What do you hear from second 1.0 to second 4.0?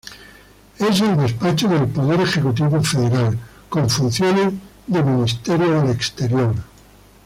el despacho del poder ejecutivo federal con